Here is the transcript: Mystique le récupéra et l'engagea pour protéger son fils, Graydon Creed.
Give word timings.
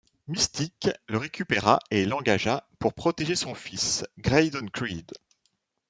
Mystique 0.27 0.89
le 1.07 1.19
récupéra 1.19 1.77
et 1.91 2.07
l'engagea 2.07 2.67
pour 2.79 2.95
protéger 2.95 3.35
son 3.35 3.53
fils, 3.53 4.03
Graydon 4.17 4.65
Creed. 4.73 5.11